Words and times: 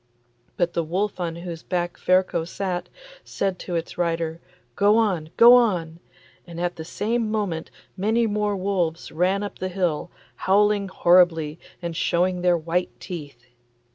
But 0.57 0.73
the 0.73 0.83
wolf 0.83 1.19
on 1.19 1.35
whose 1.35 1.61
back 1.61 1.95
Ferko 1.95 2.43
sat, 2.43 2.89
said 3.23 3.59
to 3.59 3.75
its 3.75 3.99
rider, 3.99 4.41
'Go 4.75 4.97
on! 4.97 5.29
go 5.37 5.53
on!' 5.53 5.99
and 6.47 6.59
at 6.59 6.75
the 6.75 6.83
same 6.83 7.29
moment 7.29 7.69
many 7.95 8.25
more 8.25 8.55
wolves 8.57 9.11
ran 9.11 9.43
up 9.43 9.59
the 9.59 9.69
hill, 9.69 10.09
howling 10.37 10.87
horribly 10.89 11.59
and 11.83 11.95
showing 11.95 12.41
their 12.41 12.57
white 12.57 12.99
teeth. 12.99 13.45